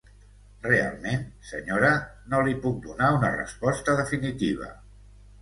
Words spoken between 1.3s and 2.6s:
senyora, no li